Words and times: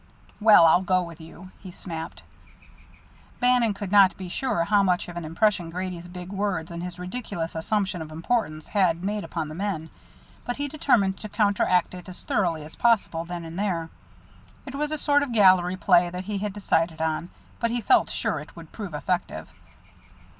"Well, 0.39 0.65
I'll 0.65 0.81
go 0.81 1.03
with 1.03 1.21
you," 1.21 1.51
he 1.59 1.69
snapped. 1.69 2.23
Bannon 3.39 3.75
could 3.75 3.91
not 3.91 4.17
be 4.17 4.29
sure 4.29 4.63
how 4.63 4.81
much 4.81 5.07
of 5.07 5.15
an 5.15 5.23
impression 5.23 5.69
Grady's 5.69 6.07
big 6.07 6.31
words 6.31 6.71
and 6.71 6.81
his 6.81 6.97
ridiculous 6.97 7.53
assumption 7.53 8.01
of 8.01 8.11
importance 8.11 8.65
had 8.65 9.03
made 9.03 9.23
upon 9.23 9.47
the 9.47 9.53
men, 9.53 9.91
but 10.43 10.55
he 10.57 10.67
determined 10.67 11.19
to 11.19 11.29
counteract 11.29 11.93
it 11.93 12.09
as 12.09 12.21
thoroughly 12.21 12.63
as 12.65 12.75
possible, 12.75 13.25
then 13.25 13.45
and 13.45 13.59
there. 13.59 13.91
It 14.65 14.73
was 14.73 14.91
a 14.91 14.97
sort 14.97 15.21
of 15.21 15.33
gallery 15.33 15.77
play 15.77 16.09
that 16.09 16.23
he 16.25 16.39
had 16.39 16.53
decided 16.53 16.99
on, 16.99 17.29
but 17.59 17.69
he 17.69 17.79
felt 17.79 18.09
sure 18.09 18.39
it 18.39 18.55
would 18.55 18.71
prove 18.71 18.95
effective. 18.95 19.49